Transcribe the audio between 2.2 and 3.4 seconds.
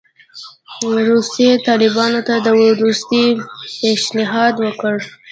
ته د دوستۍ